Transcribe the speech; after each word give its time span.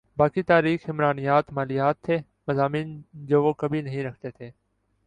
باقی 0.17 0.41
تاریخ 0.43 0.89
عمرانیات 0.89 1.51
مالیات 1.53 2.01
تھے 2.01 2.17
مضامین 2.47 3.01
جو 3.25 3.43
وہ 3.43 3.53
کبھی 3.53 3.81
نہیں 3.81 4.03
رکھتے 4.03 4.31
تھے 4.31 4.49